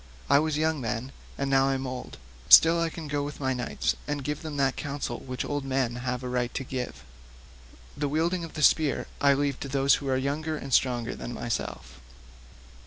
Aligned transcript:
I 0.31 0.39
was 0.39 0.55
then 0.55 0.81
young, 0.83 1.11
and 1.37 1.47
now 1.47 1.69
I 1.69 1.75
am 1.75 1.85
old; 1.85 2.17
still 2.49 2.81
I 2.81 2.89
can 2.89 3.07
go 3.07 3.21
with 3.21 3.39
my 3.39 3.53
knights 3.53 3.95
and 4.07 4.23
give 4.23 4.41
them 4.41 4.57
that 4.57 4.75
counsel 4.75 5.19
which 5.19 5.45
old 5.45 5.63
men 5.63 5.97
have 5.97 6.23
a 6.23 6.27
right 6.27 6.51
to 6.55 6.63
give. 6.63 7.03
The 7.95 8.09
wielding 8.09 8.43
of 8.43 8.55
the 8.55 8.63
spear 8.63 9.05
I 9.21 9.35
leave 9.35 9.59
to 9.59 9.69
those 9.69 9.93
who 10.01 10.07
are 10.09 10.17
younger 10.17 10.57
and 10.57 10.73
stronger 10.73 11.13
than 11.13 11.35
myself." 11.35 12.01